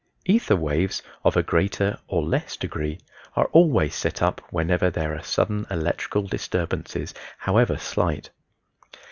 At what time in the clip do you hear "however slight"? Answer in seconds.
7.41-8.31